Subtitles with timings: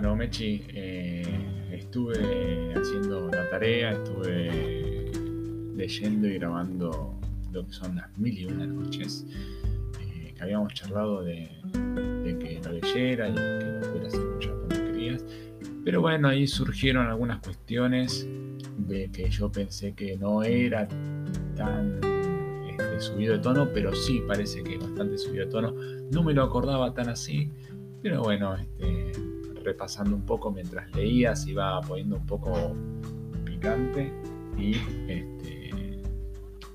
[0.00, 1.22] Mechi, eh,
[1.70, 5.12] estuve haciendo la tarea, estuve
[5.76, 7.14] leyendo y grabando
[7.52, 9.24] lo que son las mil y una noches
[10.00, 11.48] eh, que habíamos charlado de,
[12.24, 15.24] que lo leyera y que lo pudieras escuchar cuando querías.
[15.84, 18.26] Pero bueno, ahí surgieron algunas cuestiones
[18.76, 20.88] de que yo pensé que no era
[21.54, 22.00] tan
[22.68, 25.72] este, subido de tono, pero sí parece que bastante subido de tono.
[26.10, 27.48] No me lo acordaba tan así,
[28.02, 29.12] pero bueno, este,
[29.64, 32.76] repasando un poco mientras leía, se iba poniendo un poco
[33.44, 34.12] picante
[34.56, 34.76] y
[35.08, 35.64] este,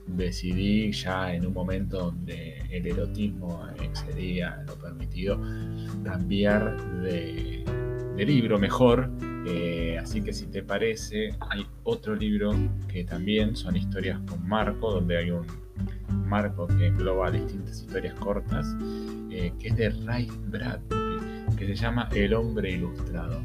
[0.08, 5.40] decidí ya en un momento donde el erotismo excedía lo permitido
[6.04, 7.64] cambiar de,
[8.18, 9.10] libro mejor.
[9.48, 12.52] Eh, así que si te parece, hay otro libro
[12.90, 15.46] que también son historias con marco, donde hay un
[16.28, 18.76] marco que engloba distintas historias cortas,
[19.32, 20.99] eh, que es de Ray que
[21.76, 23.42] se llama El hombre ilustrado.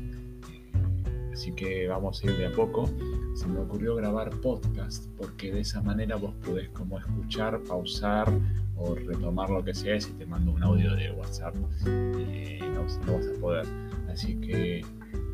[1.33, 2.89] Así que vamos a ir de a poco.
[3.34, 8.33] Se me ocurrió grabar podcast porque de esa manera vos podés como escuchar, pausar
[8.77, 11.55] o retomar lo que sea si te mando un audio de WhatsApp.
[11.86, 13.66] Eh, no, vas a poder.
[14.08, 14.84] Así que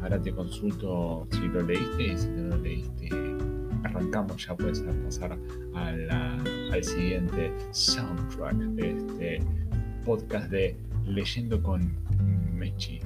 [0.03, 3.11] ahora te consulto si lo leíste y si no lo leíste
[3.85, 5.37] arrancamos ya puedes pasar
[5.75, 9.39] al siguiente soundtrack de este
[10.05, 11.93] podcast de Leyendo con
[12.61, 13.01] Mechi.